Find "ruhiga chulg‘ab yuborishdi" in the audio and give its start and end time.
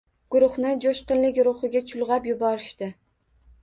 1.51-2.95